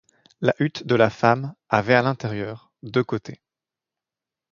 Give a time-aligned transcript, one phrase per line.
[0.47, 3.39] La hutte de la femme avait à l'intérieur deux côtés.